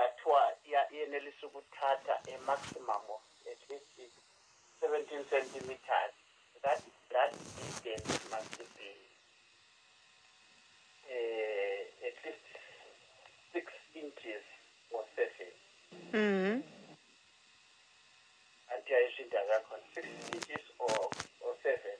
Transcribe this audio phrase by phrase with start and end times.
[0.00, 0.56] engathiwa
[0.92, 4.12] iyenelisa ukuthatha a maximum of at least
[4.80, 6.12] 17 centimeters.
[6.62, 8.90] That that distance must be
[11.08, 12.46] uh, at least
[13.52, 14.42] 6 inches
[14.92, 15.52] or 7
[16.12, 16.62] Mhm.
[18.74, 21.10] anti ayishinda kakhona 6 inches or
[21.40, 21.98] or 7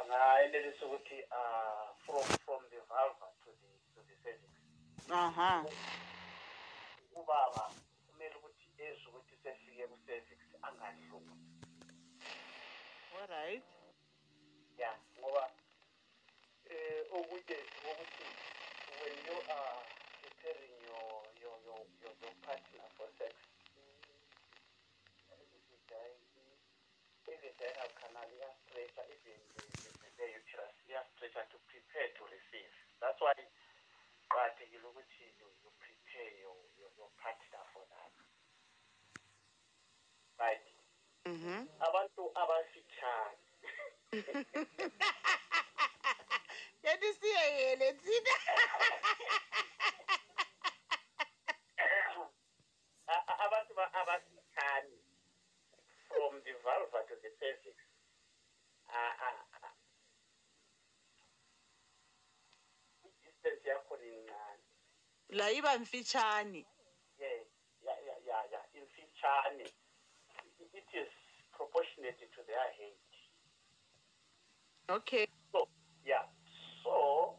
[0.00, 4.50] angayenelisa ukuthi uh, from from the vulva to the to the cervix.
[5.12, 5.64] Aha.
[7.20, 7.64] Ubaba
[8.06, 11.34] kumele ukuthi ezwe ukuthi sefike ku-cervix angahluphi
[13.16, 13.64] All right.
[14.76, 15.44] ya ngoba
[16.70, 17.58] eh okunye
[17.90, 18.28] ukuthi
[19.00, 19.80] when you are
[20.20, 23.34] preparing your your your your, your partner for sex
[27.26, 33.32] i-vaginal canal iyastretcha even the, the, the uterus iyastretcha to prepare to receive that's why
[34.36, 38.12] kuqakathekile ukuthi you, you prepare your, your, your partner for that
[40.38, 40.66] right
[41.24, 41.68] Mhm.
[41.80, 43.38] abantu abafitshane
[46.82, 48.34] Yathi siyeyele thina.
[53.44, 54.94] Abantu ba- abafitshane
[56.08, 57.76] from the vulva to the cervix
[58.88, 59.74] a- a- a-
[63.04, 64.62] i-distance yakhona incane
[65.30, 66.66] La iba mfitshane.
[67.18, 67.40] yeah
[67.82, 69.64] ya ya ya ya imfitshane
[70.72, 71.08] it is
[71.56, 72.96] proportionate to their height
[74.88, 75.26] Okay.
[75.52, 75.68] so
[76.04, 76.24] yeah
[76.84, 77.38] so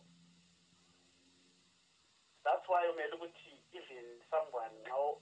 [2.44, 5.22] that's why kumele ukuthi even someone u-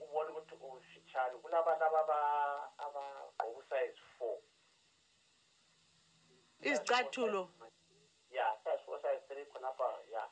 [0.00, 4.38] ubona ukuthi ufitshane kulabantu abagqoka usize four
[6.60, 7.50] Izicathulo.
[8.30, 10.30] ya size four size three khonapha ya aba-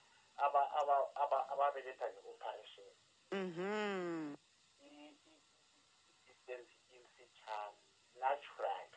[1.70, 2.90] aba- ababeletha nge-operation
[3.32, 4.36] Mhm.
[6.90, 7.76] Imfitshane
[8.20, 8.88] natural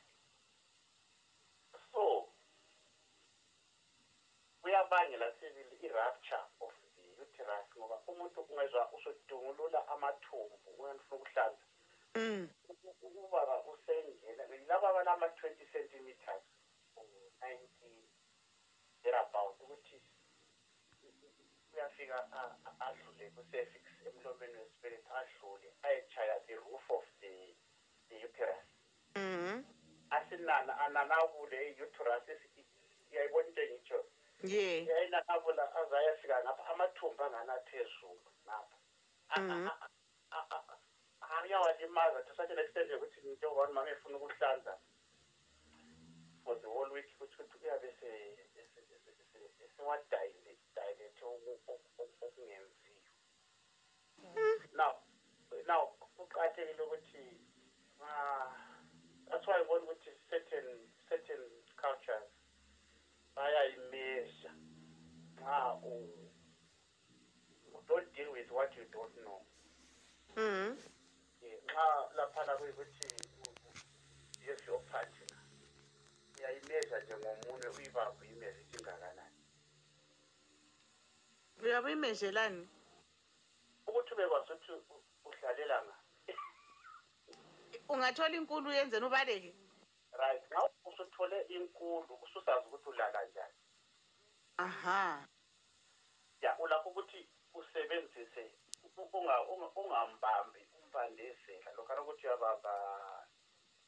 [1.92, 2.30] so
[4.62, 11.66] kuyabangela sibili i-rapture of the uterus ngoba umuntu ungezwa usudungulula amathumbu ungafuna ukuhlanza
[12.16, 12.50] Mm.
[13.02, 16.44] ubaba usengena laba abanama-twenty centimeters
[16.96, 17.06] or
[17.42, 18.08] nineteen
[19.04, 20.02] thereabout ukuthi
[21.74, 22.18] uyafika
[22.80, 27.56] adlule ku-cervix emlomeni wesibeletho adlule ayetshaya the roof of the,
[28.10, 28.66] the uterus
[29.16, 29.64] Mhm.
[30.10, 32.24] asinana ananabule i-uterus
[33.12, 34.06] iyayibona into engitsho
[34.44, 34.88] Yeah.
[34.88, 38.78] yayinanabula aze ayafika ngapha amathumbu anganaphezulu ngapha
[39.38, 39.70] Mhm.
[41.44, 44.78] ayawalimaza to such an extent yokuthi njengoba umama efuna ukuhlanza
[46.44, 48.38] for the whole week ukuthi ukuthi uyabe ese-
[56.64, 57.42] kuqakathekile ukuthi
[58.02, 58.52] ah,
[59.30, 60.66] that's why ibona ukuthi certain
[61.10, 61.42] certain
[61.76, 62.30] cultures.
[63.36, 64.52] Bayayimesha
[65.36, 66.32] nxa u-
[67.74, 69.42] u don't deal with what you don't know.
[71.42, 73.08] Nxa laphana kuyikuthi
[74.48, 75.38] yes your partner.
[76.38, 79.38] Uyayimeza njengomunwe uyibambe uyimeze ukuthi ingakanani.
[81.62, 82.68] Uyabe imejelani?
[83.88, 84.72] ukuthi ubekwazi ukuthi
[85.26, 85.96] udlalela nga
[87.94, 89.54] Ungathola inkulu yenzeni ubaleke?
[90.20, 93.54] right nxa usuthole inkulu ususazi ukuthi ulala njani
[94.58, 95.28] Aha.
[96.42, 98.52] ya ulakho ukuthi usebenzise
[99.76, 102.74] ungambambi umbandezela lokhana ukuthi uyabamba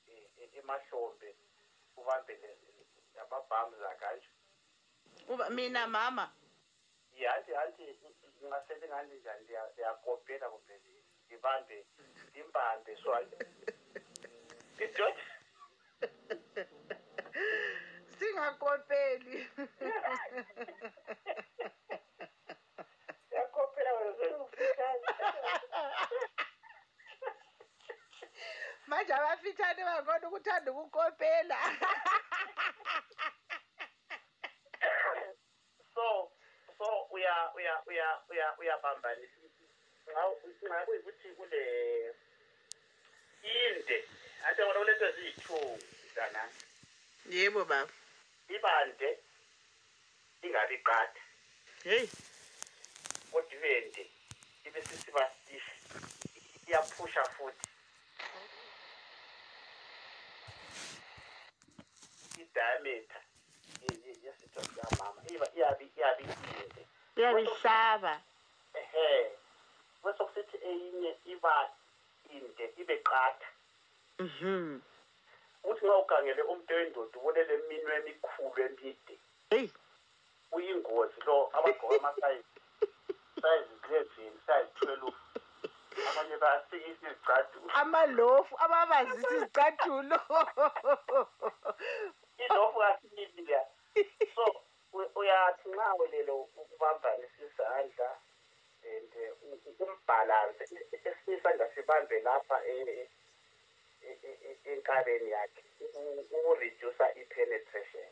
[0.08, 1.36] eh, eh, emahlombe
[1.98, 2.58] ubambele
[3.22, 4.30] amabhamu zakanje
[5.28, 6.34] Uba mina mama.
[7.12, 8.00] yathi hathi
[8.40, 9.44] ngingasele ngani njani
[9.74, 10.82] ndiyakopela kumbe
[11.26, 11.86] ndibambe
[12.30, 13.14] ndimbambe so
[18.20, 19.38] Singakopeli.
[24.06, 25.08] wezekufitshane
[28.88, 31.58] Manje abafitshane bangona ukuthanda ukukopela.
[35.96, 36.32] so
[36.78, 39.40] so uya uya uya uya uyabambanisa
[40.08, 40.24] nxa
[40.86, 41.64] kuyikuthi kule
[43.54, 43.98] inde
[44.48, 46.54] ate ngona kuletho ziyi-two mntanami
[47.30, 47.92] Yebo baba.
[48.50, 49.10] ibande
[50.42, 51.22] ingabi qatha
[51.84, 52.08] Hey.
[53.32, 54.04] kodwa ibende
[54.66, 55.66] ibe sisiba stiff
[56.68, 57.68] iyaphusha futhi
[62.42, 63.22] idiameter
[63.82, 66.82] ye- ye- yesitho sikamama iba iyabi iyabi inde
[67.18, 68.22] Uyabihlaba.
[68.74, 69.32] ehe
[70.02, 71.54] kwesokuthi ukuba
[72.38, 73.48] inde ibe qatha
[74.20, 74.82] Mhm.
[75.64, 79.16] uthi nxa ukhangele umuntu wendoda ubonele eminwe emikhulu emide
[79.50, 79.70] Hey.
[80.52, 82.60] uyingozi lo abagqoka amasayizi
[83.42, 85.14] sayizi eleven sayizi twelve
[86.10, 90.20] abanye bayasikisa izicathulo Amalofu ababazisa izicathulo.
[92.38, 93.66] ilofu kasibili ya
[94.36, 94.46] so
[95.16, 98.10] uyathi nxa welele ukubambanisa izandla
[98.94, 99.12] and
[99.80, 103.10] umbhalanse esinye isandla sibambe lapha e-
[104.02, 108.10] e- e- enkabeni yakhe uku- ukureducer i-penetration.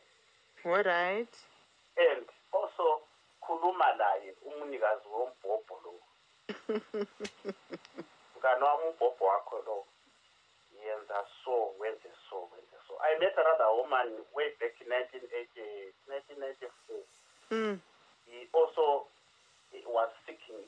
[0.64, 1.34] All right.
[1.96, 3.00] and also
[3.40, 5.92] khuluma laye umnikazi wombhobho lo.
[8.36, 9.86] Mngani wami umbhobho wakho lo
[10.84, 12.98] yenza so wenze so wenze so.
[13.00, 17.04] I met another woman way back in 1980, 1994
[17.50, 17.78] Mm.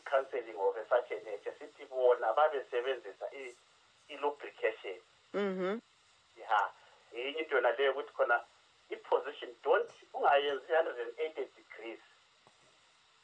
[0.06, 3.26] He also was seeking counseling of nature sithi bona babesebenzisa
[4.08, 5.00] i-lubrication
[5.34, 5.80] Mhm.
[6.36, 6.70] ya
[7.12, 8.40] enye into yona leyo ukuthi khona
[8.90, 12.00] i-position don't ungayenzi i-hundred and eighty degrees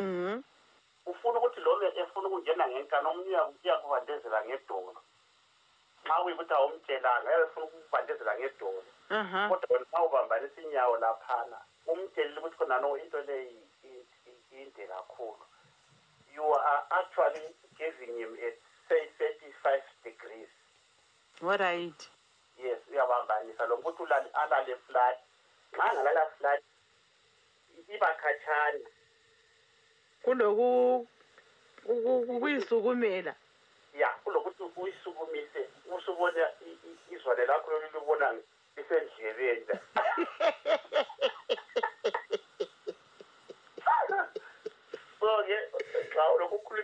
[0.00, 0.42] Mhm.
[1.06, 5.02] ufuna ukuthi lo efuna ukungena ngenkani omunye uya- uyakubandezela ngedolo
[6.04, 9.48] nxa kuyikuthi awumtshelanga yabe efuna ukubandezela ngedolo Aha.
[9.48, 13.62] kodwa wena nxa ubambanisa inyawo laphana umtshelile ukuthi khona no into leyi
[14.52, 15.44] inde kakhulu
[16.34, 18.50] you are actually giving him a
[18.88, 20.48] say thirty-five degrees.
[21.42, 22.08] All right.
[22.58, 23.66] yes uyabambanisa.
[23.68, 25.18] Lo ukuthi ulale alale flat.
[25.72, 26.62] Nxa angalala flat
[27.94, 28.86] iba khatshana.
[30.24, 31.08] Kuloku
[31.84, 33.34] uku- ukuyisukumela.
[33.98, 36.48] ya kulokuthi uyisukumise usubona
[37.10, 38.34] izwane lakho lolu libona
[38.76, 39.66] lisendlebeni
[45.20, 45.56] so-ke
[46.14, 46.24] xa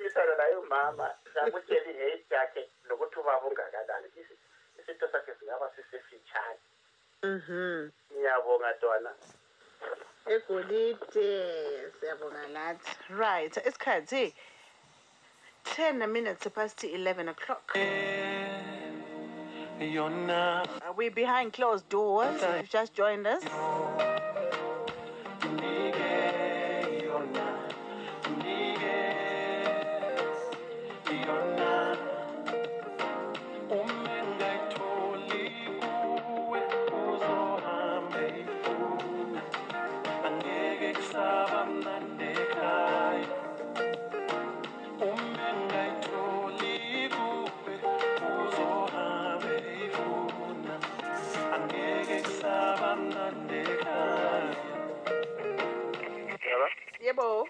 [0.09, 4.39] ukhulumisana naye umama zakutshela i-hate yakhe nokuthi ubaba ungakanani Isi-
[4.81, 6.59] isitho sakhe singaba sisefitshane.
[7.23, 7.91] Mhm.
[8.13, 9.11] ngiyabonga ntwana
[10.27, 11.29] egolide
[12.01, 12.91] siyabonga lathi.
[13.11, 14.35] Right isikhathi
[15.65, 17.75] 10 minutes past 11 o'clock.
[19.81, 22.43] Yona are we behind closed doors?
[22.43, 23.45] You've just joined us?
[57.09, 57.49] Yebo?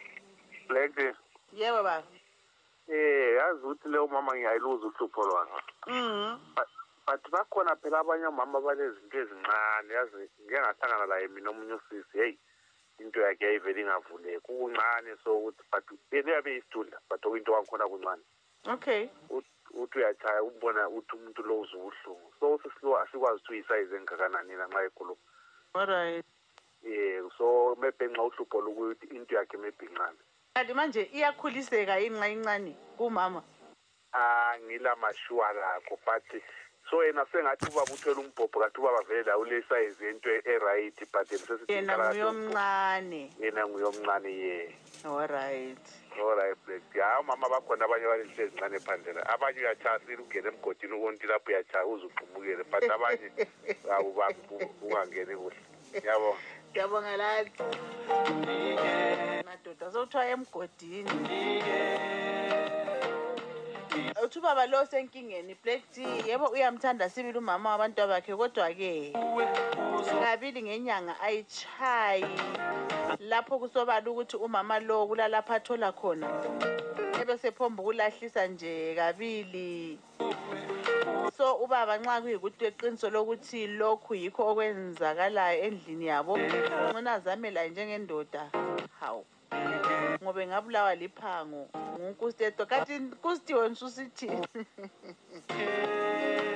[0.69, 0.97] Black
[1.53, 2.03] yebo baba
[2.89, 6.39] eh yazi ukuthi leyo mama ngiyayiluza uhlupho lwanga mhm.
[7.07, 12.39] But bakhona phela abanye omama balezinto ezincane yazi ngike ngahlangana laye mina omunye usisi heyi
[12.99, 14.41] into yakhe yayivele ingavuleki.
[14.41, 18.23] Kukuncane so ukuthi but yena uyabe yisidudla but okuyinto wakhona kuncane.
[18.67, 19.09] Okay.
[19.31, 24.57] Ut- uthi uyatshaya umbona uthi umuntu lo uze ubuhlungu so sisilo asikwazi ukuthi uyisayizi engakanani
[24.57, 25.21] na nxa ekhuluma
[25.75, 26.27] all right.
[26.85, 30.19] Um so maybe nxa uhlupho lokuthi into yakhe maybe incane.
[30.55, 33.43] Kanti manje iyakhuliseka yini nxa incane kumama?
[34.13, 36.43] Angilamashua lakho but
[36.91, 41.69] so yena sengathi ubaba uthwele umbhobho kathi ubaba vele lawo ule sayizi yento e-right but
[41.69, 43.31] yena nguyomncane.
[43.41, 45.79] yena nguyomncane ye all right
[46.21, 49.13] alright black hayi umama bakhona abanye balento ezincane phandle.
[49.13, 53.29] La abanye uyatshaya sile ungene emgodini ukonti lapho uyatshaya uze uqumukele but abanye
[53.95, 54.41] awubambi
[54.83, 55.61] ungangeni kuhle.
[56.05, 56.41] Yabona
[56.79, 57.63] siyabonga lathi
[59.47, 61.11] madoda sokuthiwa emgodini.
[64.25, 69.13] Uthi ubaba lo senkingeni black t yebo uyamthanda sibili umama wabantu bakhe kodwa-ke
[70.23, 72.39] kabili ngenyanga ayitshayi.
[73.19, 76.29] Lapho kusobala ukuthi umama lo kulalapho athola khona
[77.21, 79.99] ebesephomba ukulahlisa nje kabili.
[81.39, 88.43] So ubaba nxa kuyikuthi eqiniso lokuthi lokhu yikho okwenzakalayo endlini yabo ngcono azamelayo njengendoda
[89.01, 89.23] hawu.
[90.23, 91.63] Ngoba engabulawa liphango
[91.99, 93.77] ngunkusteto kanti nkusti wena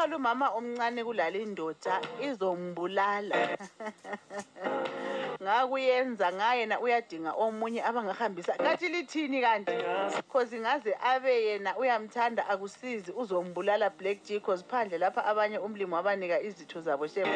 [0.00, 3.36] uthwala umama omncane kulale indoda izombulala.
[5.42, 8.56] Ngakuyenza ngayena uyadinga omunye abangahambisa.
[8.56, 9.72] Kathi lithini kanti?
[10.32, 16.40] Cause ngaze abe yena uyamthanda akusizi uzombulala black g cause phandle lapha abanye umlimi wabanika
[16.40, 17.26] izitho zabo shem.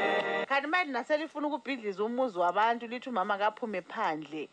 [0.48, 4.48] Kanti manje naselifuna ukubhidliza umuzi wabantu lithi umama kaphume phandle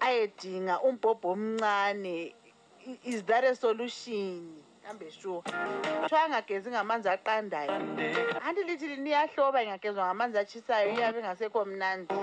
[0.00, 2.34] ayedinga umbhobho omncane.
[3.04, 4.64] Is that a solution?
[4.84, 5.42] Kambe sure.
[6.02, 7.72] Kuthiwa angagezi ngamanzi aqandayo.
[8.46, 12.14] Anti lithi niyahloba ingagezwa ngamanzi atshisayo iyabe ingasekho mnandi.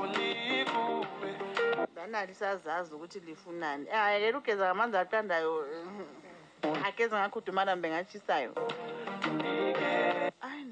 [1.95, 3.89] Lana lisazazi ukuthi lifunani.
[3.89, 5.65] Ayekela ugeza ngamanzi aqandayo
[6.85, 8.53] ageze ngakhudumala mbe ngatshisayo.
[10.41, 10.63] Ay,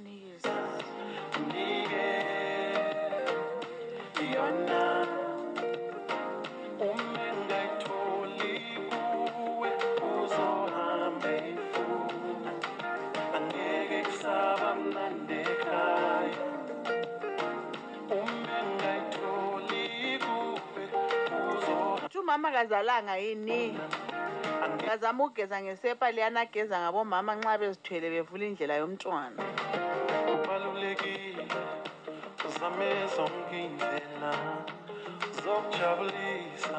[22.59, 23.79] Kazalanga yini?
[24.85, 29.43] Kazama ukugeza ngesepa liyana ageza ngabomama nxa bezithwele bevula indlela yomntwana.
[30.27, 31.45] Kubalulekile
[32.47, 34.31] uzame zonke indlela
[35.43, 36.77] zokujabulisa.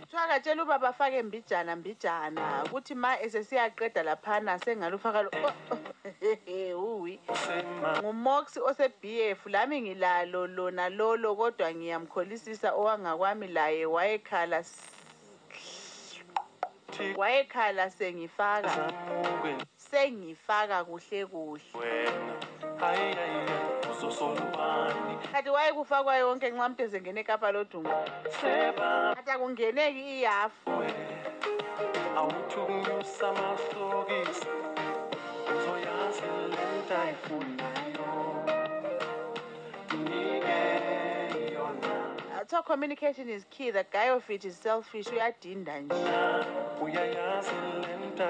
[0.00, 5.52] Kuthiwa katshela ubaba afake mbijana mbijana kuthi ma esesiyaqeda laphana sengalufaka lo uwi
[6.20, 6.71] sema
[8.02, 14.64] ngumox ose-bf lami ngilalo lona lolo kodwa ngiyamkholisisa owangakwami laye wayekhala
[17.16, 18.92] wayekhala sengifaka
[19.76, 21.62] sengifaka kuhle kuhle.
[25.32, 27.94] Kanti wayekufakwa yonke nxa umuntu ezengene ekapa lodunga
[29.16, 30.70] kati akungeneki ihafu
[32.16, 34.48] awuthi ukunyusa amasokisi
[35.52, 36.61] uzoyazi yona
[42.48, 43.70] so communication is key.
[43.70, 45.06] The guy of it is selfish.
[45.06, 45.94] Uyadinda nje
[46.82, 48.22] uyayazi nike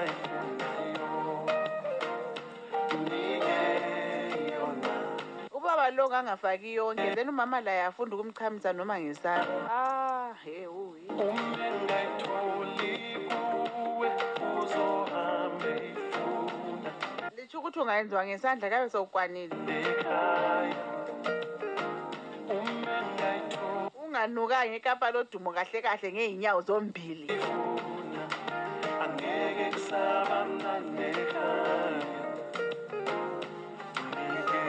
[4.51, 4.93] yona
[5.51, 7.15] ubaba lo ngangafaki yonke.
[7.15, 9.69] Then umama laye afunda ukumchamisa noma ngesandla.
[9.71, 11.62] Ah he uyi.
[17.53, 19.55] Litsho ukuthi ungayenziwa ngesandla kabe sewukwanile.
[24.03, 27.29] Unganukanga ekapa lodumo kahle kahle ngey'nyawo zombili.
[29.01, 32.01] Angeke kusaba mnandi ekhaya.
[34.17, 34.63] Ngike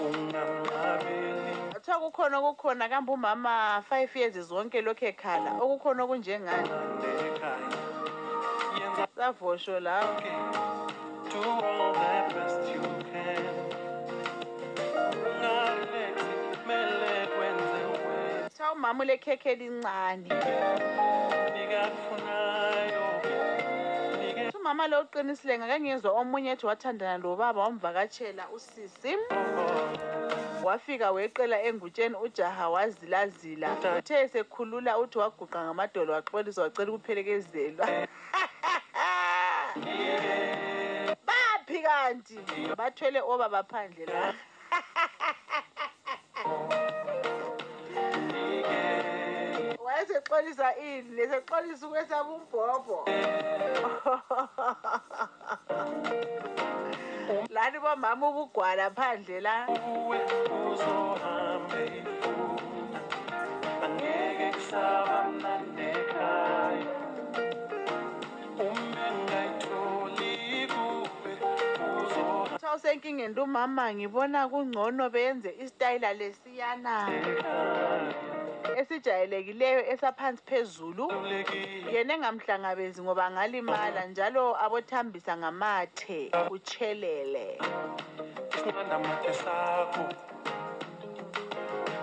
[0.00, 5.60] ungamqabeli kuthiwa kukhona okukhona kambe umama five years zonke lokhu ekhala.
[5.60, 6.70] Okukhona okunjengani?
[9.18, 10.77] Savosho lawo konke
[18.72, 20.28] umama ulekhekhe elincane
[24.54, 29.12] umama lo uqinisile ngakangezwa omunye ethi wathandana lobaba wamvakatshela usisi.
[30.64, 33.68] Wafika weqela engutsheni ujaha wazilazila.
[33.98, 37.86] Uthe esekhulula uthi waguqa ngamadolo waxolisa wacela ukuphelekezelwa
[41.88, 42.36] kanti
[42.76, 44.34] bathwele obaba phandle la.
[49.84, 52.98] Wayesexolisa ini lesexolisa ukwesaba umbhobho
[57.50, 59.56] lani bomama ubugwala phandle la.
[63.84, 66.57] Angeke kusaba mnandi ekhaya.
[72.78, 76.94] Usenkingeni lumama ngibona kungcono benze isitayila lesiyana.
[78.76, 81.10] Esijayelekileyo esaphansi phezulu.
[81.92, 86.30] Yena engamhlangabezi ngoba ngalimala njalo abothambisa ngamathe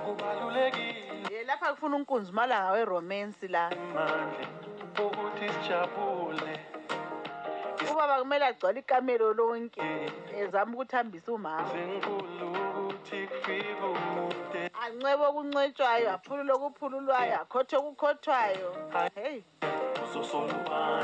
[0.05, 3.72] kubalulekile ye lapha kufuna unkunzumalanga weromansi la.
[3.72, 4.48] Imandle
[5.00, 6.75] ukuthi sijabule.
[7.92, 9.82] Ubaba kumele agcwale ikamelo lonke.
[10.39, 10.86] Ezama
[11.27, 11.70] umama.
[12.80, 18.70] Ukuthi kufike umude ancebe okuncetshwayo aphulule okuphululwayo akhothe okukhothwayo.
[19.15, 19.44] Heyi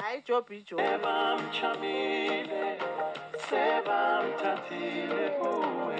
[0.01, 2.63] hayi jobi ijobi sebamchamile
[3.45, 5.97] sebamthathile kuwe.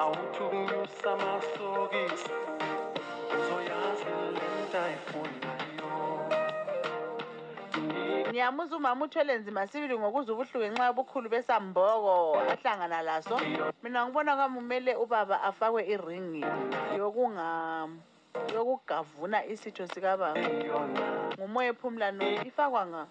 [0.00, 2.30] Awuthi ukunyusa amasokisi
[8.46, 13.34] ngiyamuza umama uthwele nzima sibili ngokuza ubuhlungu ngenxa yobukhulu besamboko ahlangana laso.
[13.82, 16.44] Mina ngibona kwami kumele ubaba afakwe iringi
[16.96, 17.46] yokunga
[18.54, 20.38] yokugavuna isitho sikababa.
[21.38, 23.02] Ngumoya ephumulano ifakwa nga?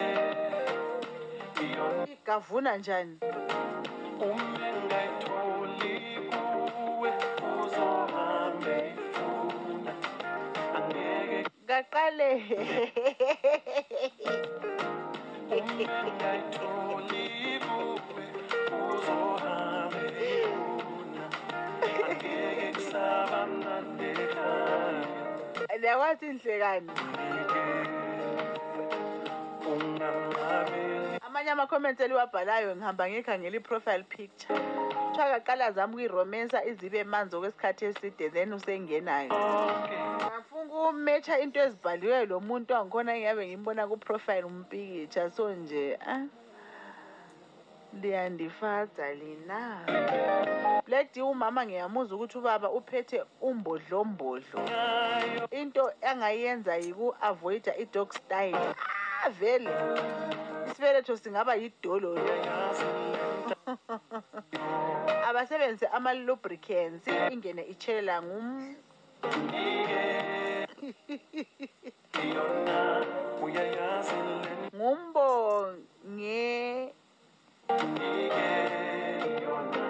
[2.15, 3.17] Igavuna njani?
[4.23, 5.93] Uma engayitholi
[6.71, 7.11] kuwe
[7.59, 9.93] uzohambe ifuna
[10.75, 12.29] angeke kaqale.
[26.35, 26.91] inhlekani
[29.67, 34.59] ungamabeli amanye ama-comments eliwabhalayo ngihamba ngikhangela i-profile picture.
[35.09, 39.29] Kuthiwa kaqala zami ukuyiromensa izibe manzi okwesikhathi eside then usengenayo.
[39.29, 40.14] konke
[40.75, 45.31] ngafuna ukumetsha into ezibhaliweyo lo muntu wangikhona ngiyabe ngimbona ku-profile umpikitsha.
[45.31, 46.27] So nje ah
[48.01, 49.85] liyandifaza lina.
[51.13, 54.59] D umama ngiyamuza ukuthi ubaba uphethe umbodlombodlo.
[55.51, 58.75] Into angayenza yiku-avoida i-dog style.
[59.23, 59.71] Ah, vele
[60.67, 62.19] isibeletho singaba yidolo
[65.27, 68.75] abasebenzise ama-lubricants ingene itshelela ngum
[74.75, 76.93] ngumbonge
[79.43, 79.85] yona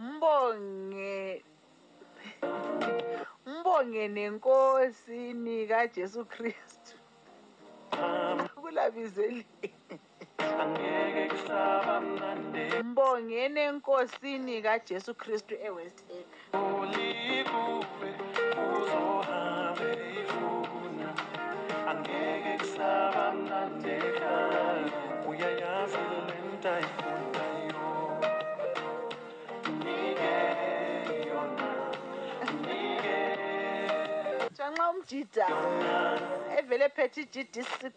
[0.00, 1.42] mbonge
[3.46, 6.96] mbonge nenkosini kajesu kristu
[8.60, 9.46] kulabizeli
[10.60, 16.24] angeke kusaba mnandi mbongeni enkosini kajesu kristu ewest acre
[16.80, 18.12] olikuwe
[18.78, 19.90] uzohambe
[20.20, 21.08] ifuna
[21.90, 24.90] angeke kusaba mnandi ekhaya.
[25.28, 27.86] Uyayazi lento ayifunayo
[29.84, 30.36] nike
[31.28, 31.68] yona
[32.62, 33.18] nike
[34.70, 35.46] nxa umjida.
[36.58, 37.92] Evele phethe i-gd6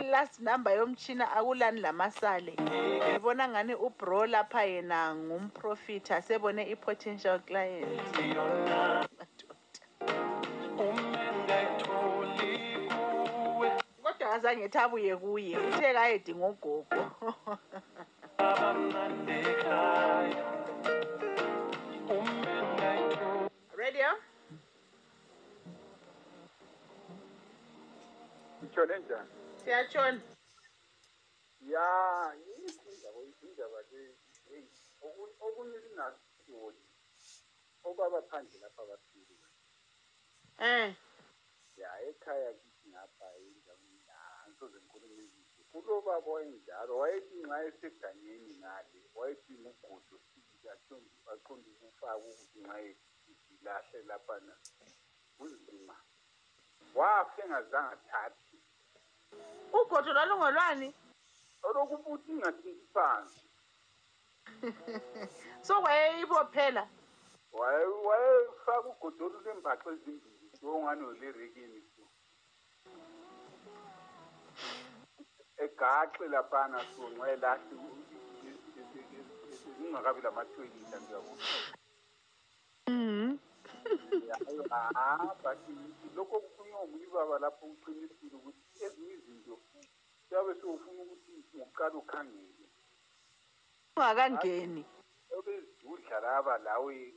[0.00, 2.54] i-last number yomtshina akulani lamasale
[3.10, 7.86] ngibona ngani ubro lapha yena ngumprofita sebone i-potential client?
[14.38, 17.00] Kodwa kazange ethi abuye kuye uthe kayedinga ugogo.
[18.38, 20.44] Aba mnandi ekhaya
[22.14, 24.10] uma engayitholi radio?
[28.62, 29.30] Ngitshone njani?
[29.64, 30.20] Siyatshona.
[31.60, 31.88] Ya
[32.46, 34.02] yikho indaba indaba le
[34.48, 34.64] hey
[35.02, 36.82] okunye okunye lingasiboni
[37.84, 39.36] obaba phandle lapha baphili
[40.58, 40.94] um
[41.76, 43.57] ya ekhaya kithi ngapha endaweni
[44.66, 50.16] izinto kulobaba wayenjalo wayethi nxa esegangeni ngale wayethi ngugodo
[51.32, 52.76] aqonde ukufaka ukuthi nxa
[53.30, 54.54] ezilahle laphana
[55.36, 55.96] kunzima.
[56.94, 58.56] Wafe engazange athathe.
[59.72, 60.94] Ugodo lwalungolwani
[61.62, 63.44] olokubuthi ingathinti phansi
[65.66, 66.88] so kwayeyibophela
[67.52, 71.80] Waye- wayefaka ugodolo lwembaxo ezimbili ongani olerekeni
[75.64, 76.78] egaxe laphana
[79.64, 81.44] kungakabi lamathoyilita kuyabona
[82.88, 83.38] Mhm.
[84.44, 85.58] hayi ha but
[86.16, 89.54] lokho kukhulunywa ngomunye ubaba lapho uqinisile ukuthi ezinye izinto
[90.28, 92.64] kuyabe sewufuna ukuthi uqala ukhangele.
[93.96, 94.84] Ungakangeni.
[95.36, 97.14] Obezidudla laba lawe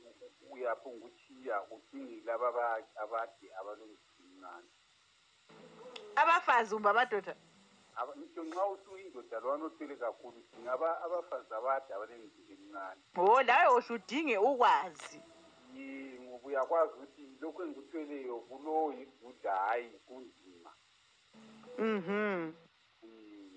[0.52, 4.70] uyaphunga ukuthiya udinge laba aba- abade abalomncane
[6.16, 7.34] abafazi kumbe amadoda
[7.96, 13.66] Aba- ngitsho nxa usuyindoda lwana othwele kakhulu udinga aba- abafazi abade abalemizimba emincane o lawe
[13.76, 15.20] ohle udinge ukwazi.
[16.22, 20.72] Ngoba uyakwazi ukuthi lokhu engikuthweleyo kulo yidudla hhayi kunzima.
[21.78, 22.52] Mhm.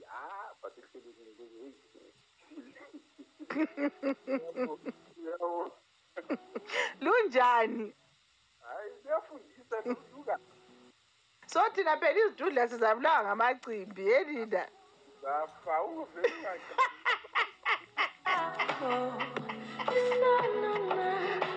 [0.10, 0.76] Ah but
[7.02, 7.94] lunjani?
[8.62, 10.40] Hayi liyafundisa luka
[11.48, 14.68] so thina phela izidudla sizabulawa ngamacimbi yenina
[15.22, 16.30] zafa ungavele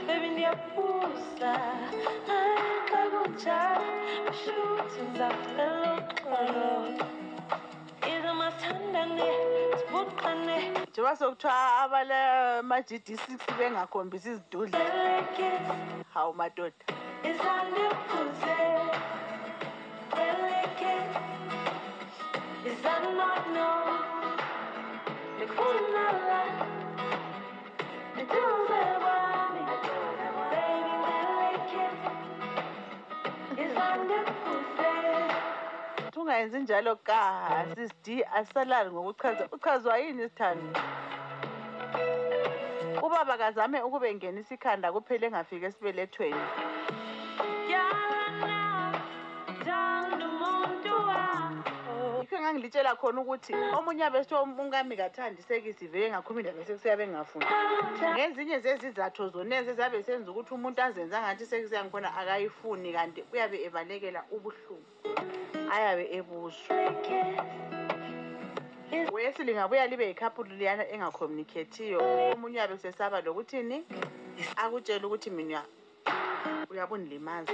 [0.07, 1.53] Baby ndiyabuza
[2.39, 3.85] akakujabu
[4.41, 5.01] shuthi
[5.97, 6.71] uxolo.
[8.13, 9.29] Ize masithandane
[9.79, 10.57] sibuqane.
[10.91, 14.79] Njengoba sokuthiwa abalama-gd six bengakhombisi izidudla.
[16.15, 16.85] Hawu madoda.
[17.31, 18.57] Izandiphuze
[36.29, 40.81] ungayenzi njalo ka sisd asalali ngokuchaza uchazwa yini sithando
[43.03, 46.45] ubaba kazame ukube ngenisa ikhanda kuphela engafiki esibelethweni.
[52.49, 57.47] Engangilitshela khona ukuthi omunye abesho umkami kathandisekisi vele ngakhuluma indaba sekusiyabe ngafuni
[58.15, 64.25] ngezinye zezizatho zonezi ezabe senza ukuthi umuntu azenze angathi sekisi yangikhona akayifuni kanti uyabe ebalekela
[64.33, 64.89] ubuhlungu.
[65.73, 66.73] Ayabe ebuzwa.
[69.13, 72.01] Wesi lingabuya libe yikhaphulu liyana engacommunicathiyo
[72.33, 73.85] omunye uyabe sesaba lokuthini?
[74.57, 75.61] Akutshela ukuthi mina
[76.71, 77.53] uyabundilimaza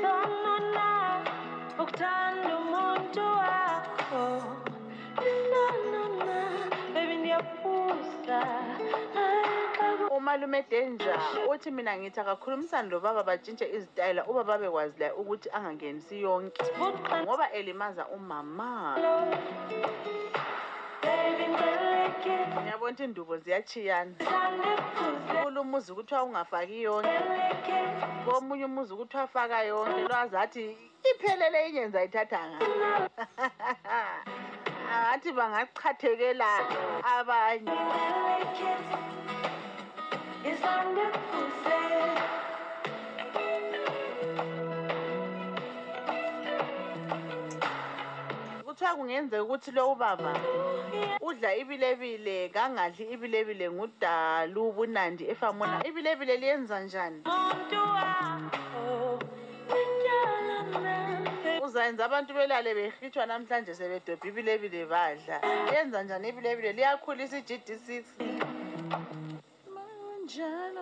[1.82, 4.73] ukuthanda umuntu wakho.
[10.24, 16.64] Umalume danger uthi mina ngithi akakhulumisani lobaba batshintshe izitayela uba babekwazi la ukuthi angangenisi yonke.
[17.22, 18.96] Ngoba elimaza umama.
[22.60, 24.14] Ngiyabona ukuthi indubo ziyachiyana
[25.42, 27.20] kula umuzi kuthiwa ungafaki yonke.
[28.24, 30.00] Komunye umuzi kuthiwa afaka yonke.
[30.08, 30.76] Lwazi athi
[31.10, 32.58] iphelele inye nzayithathanga
[34.90, 36.50] athi bangachathekela
[37.16, 38.92] abanye delicate,
[40.50, 41.80] isandepuse.
[48.64, 50.34] kuthiwa kungenzeka ukuthi lo ubaba
[51.20, 57.22] udla ibilebile kangadli ibilebile ngudala ubunandi efamona ibilebile liyenza njani
[61.84, 65.36] Njalo uzayenza abantu belale behitshwa namhlanje sebedobha ibilebile badla
[65.72, 68.04] yenza njani ibilebile liyakhulisa i-gd6
[70.24, 70.80] njalo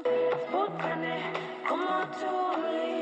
[0.53, 1.15] Buqane,
[1.73, 2.95] umuthuli.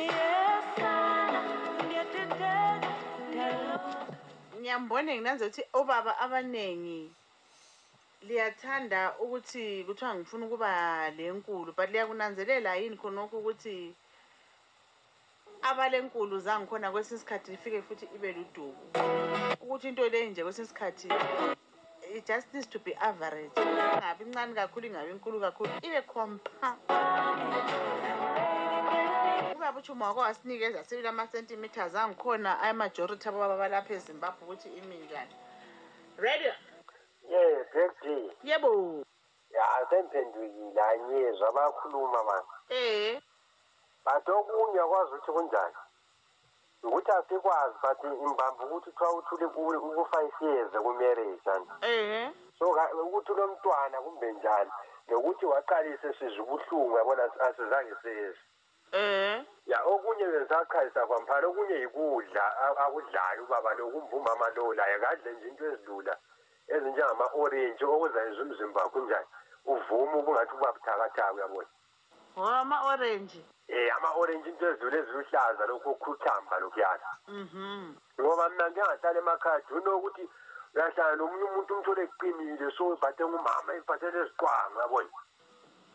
[0.00, 1.40] Yesana,
[1.84, 2.92] ngiyadideka,
[3.28, 3.92] ngiyaloba.
[4.58, 7.12] ngiyambone nginanze ukuthi obaba abaningi
[8.26, 10.70] liyathanda ukuthi kuthiwa ngifuna ukuba
[11.16, 13.92] lenkulu but liyakunanzelela yini khonokho ukuthi
[15.70, 18.84] abalenkulu zangikhona kwesinye isikhathi ifike futhi ibe luduku
[19.60, 21.08] ukuthi into leyi nje kwesinye isikhathi
[22.14, 23.50] it just needs to be average.
[23.56, 26.76] Ingabi incane kakhulu ingabi inkulu kakhulu ibe compa
[29.54, 35.34] ubaba uchuma wako wasinikeza sibili ama-centimeters angikhona amajority abobaba balapha ezimbabwe ukuthi imi njani.
[36.16, 36.52] Radio
[37.30, 37.96] ye black
[38.44, 39.04] yebo.
[39.50, 43.22] Ya semphendukile angiyezwa bayakhuluma mani eh.
[44.04, 45.76] But okunye akwazi ukuthi kunjani?
[46.82, 52.64] Ukuthi asikwazi but imbambo ukuthi kuthiwa uthule uku-five years ku-marriage ani so
[53.04, 54.70] ukuthi ulo mntwana kumbe njani?
[55.08, 58.38] Nokuthi waqalise sizwe ubuhlungu yabona asizange sezwe.
[58.92, 62.44] Eh ya okunye bengisachazisa kwamphana okunye yikudla
[62.84, 66.14] akudlayo ubaba lo kumva umama lo laye kadle nje into ezilula
[66.74, 69.28] ezinjengama-orenji okuzayenza umzimba wakho unjani?
[69.72, 71.70] Uvume ubungathi uba buthakathaka uyabona?
[72.36, 73.40] Ama-orange.
[73.68, 77.94] Um ama-orenji into ezilula eziluhlaza lokhu okhuthamba lokhuyana mhm.
[78.20, 80.28] Ngoba mina njengahlala emakhaya dunokuthi
[80.74, 85.18] uyahlala nomunye umuntu umthole eqinile so ebhathe ngumama ebhathele eziqwanga uyabona?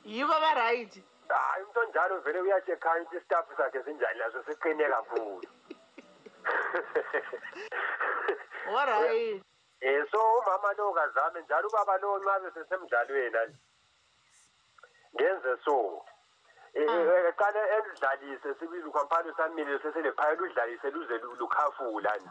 [0.04, 0.94] Yibo abaright
[1.30, 5.48] hayi umuntu onjalo vele uyachekhanya ukuthi isitafu sakhe sinjani laso siqine kakhulu.
[8.70, 9.44] Oright
[9.82, 13.56] um so umama lo kazame njalo ubaba lo nxa besesemdlalweni ani
[15.16, 16.06] ngenze so.
[16.76, 22.30] Um qale eludlalise sibili kwampani samile seselephaya ludlalise luze lu- lukhafula nje.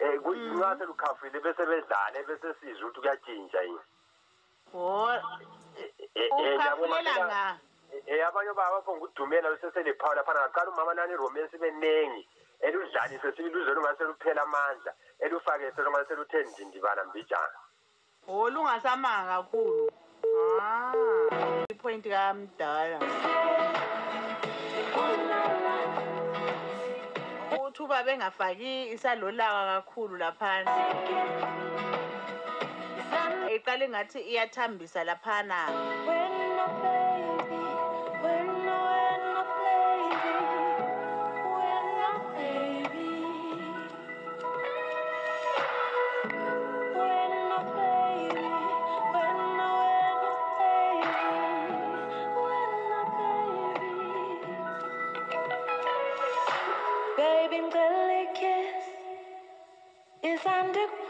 [0.00, 3.80] Um nxa selukhafile bese bedlale bese sizwe ukuthi kuyatshintsha yini.
[6.30, 7.58] Ukhafulela nga?
[8.06, 12.28] Um abanye baba baphonga udumela beseselephawu laphana ngaqala umama nani iromance benengi
[12.60, 17.58] eludlalise sibili luze lungase luphela amandla elufake selungase seluthe ndindibala mbijana.
[18.28, 19.90] O lungasamanga kakhulu.
[20.60, 20.92] Ah.
[21.78, 22.98] Ipoint kamdala
[27.62, 30.74] uthi uba bengafaki isalolaka kakhulu laphana
[33.54, 35.58] iqala ingathi iyathambisa laphana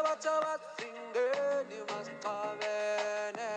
[0.02, 3.52] sebatha basingeni masixabene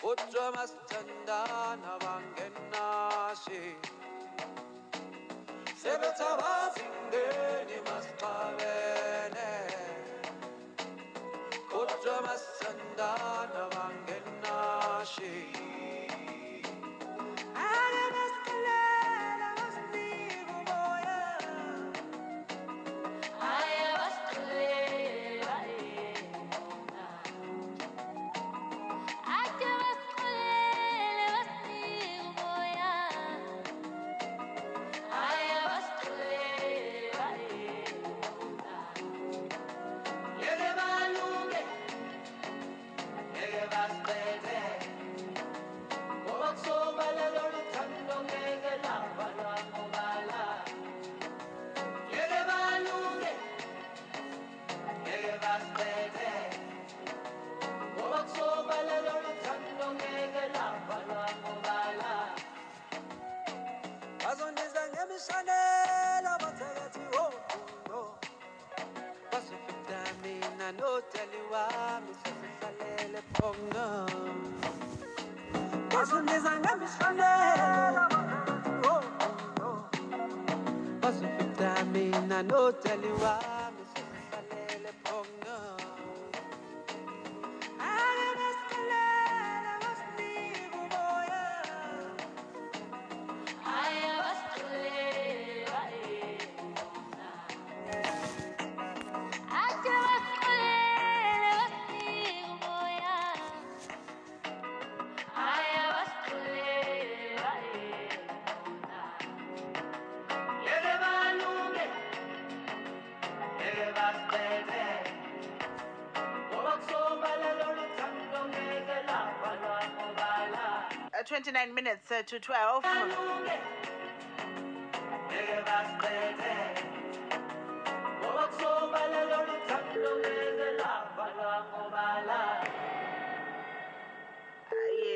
[0.00, 0.77] kodwa masithandana
[82.28, 83.57] mina noteli wami sesihlalele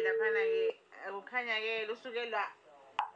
[0.04, 0.60] laphana ke
[1.04, 2.44] uh, kukhanya ke lusukelwa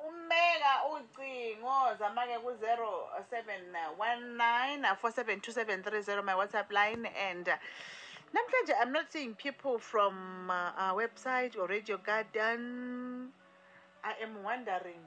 [0.05, 1.97] umeka ucingo.
[1.99, 7.09] Zama ke ku 0719 472730 my WhatsApp line.
[7.17, 7.57] And uh,
[8.37, 13.33] namhlanje I'm not seeing people from uh, our website or Radio Garden.
[14.07, 15.03] I am wondering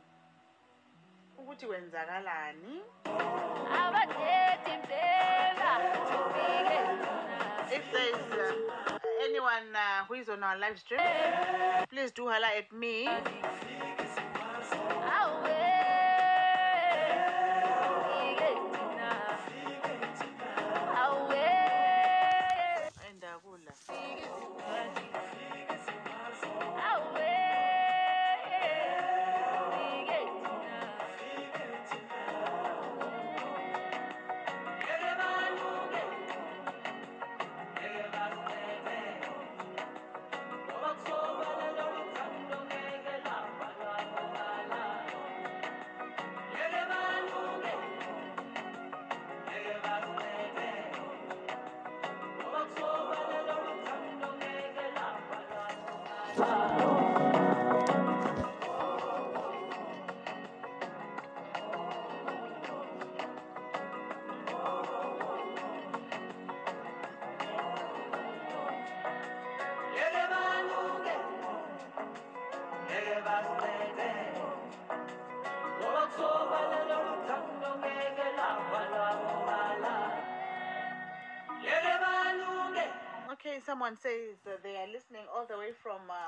[1.39, 2.81] ukuthi kwenzakalani
[7.71, 10.99] if there is uh, anyone uh, who is on our live stream
[11.89, 13.07] please do holla at me.
[83.69, 86.18] someone says they are listening all the way from uh,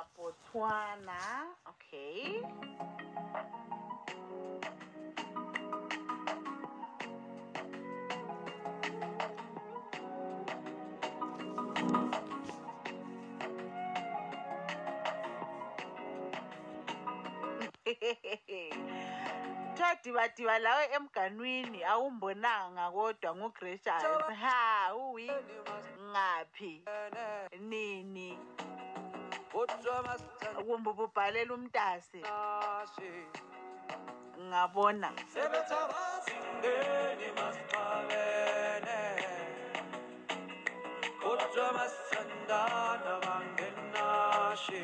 [0.54, 1.48] Botswana.
[1.66, 2.42] Okay.
[19.82, 24.04] kuthiwa dibadiba lawe emganwini awumbonanga kodwa ngugracious
[24.42, 25.32] ha uwi
[26.12, 26.84] ngaphi
[27.60, 28.38] nini
[30.66, 32.20] kumbe ububhalela umntase.
[34.48, 35.10] Ngabona.
[41.22, 44.84] Kodwa masithandana bangenashe